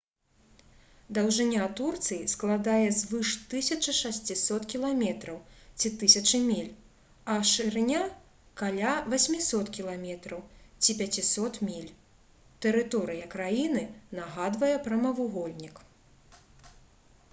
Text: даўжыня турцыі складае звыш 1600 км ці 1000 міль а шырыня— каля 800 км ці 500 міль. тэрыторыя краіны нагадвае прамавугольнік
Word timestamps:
даўжыня 1.15 1.65
турцыі 1.79 2.21
складае 2.31 2.85
звыш 2.99 3.33
1600 3.57 4.57
км 4.71 5.03
ці 5.79 5.91
1000 5.97 6.41
міль 6.47 6.71
а 7.33 7.35
шырыня— 7.51 7.99
каля 8.61 8.93
800 9.17 9.69
км 9.79 10.07
ці 10.83 10.97
500 11.03 11.59
міль. 11.67 11.91
тэрыторыя 12.67 13.27
краіны 13.35 13.85
нагадвае 14.21 14.73
прамавугольнік 14.89 15.83